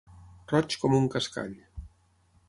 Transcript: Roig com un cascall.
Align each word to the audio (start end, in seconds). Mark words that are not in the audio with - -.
Roig 0.53 0.77
com 0.83 0.95
un 0.99 1.05
cascall. 1.15 1.53